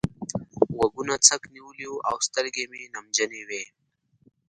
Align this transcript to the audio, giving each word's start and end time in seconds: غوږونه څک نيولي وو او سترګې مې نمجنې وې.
غوږونه 0.75 1.13
څک 1.27 1.41
نيولي 1.53 1.85
وو 1.89 2.03
او 2.09 2.15
سترګې 2.27 2.63
مې 2.71 2.81
نمجنې 2.95 3.41
وې. 3.49 3.63